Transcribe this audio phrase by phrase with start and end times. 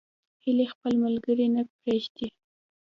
[0.43, 2.27] هیلۍ خپل ملګري نه پرېږدي